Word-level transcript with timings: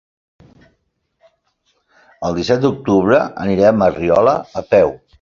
El 2.31 2.41
disset 2.41 2.65
d'octubre 2.65 3.23
anirem 3.47 3.89
a 3.89 3.95
Riola 4.03 4.39
a 4.65 4.69
peu. 4.77 4.97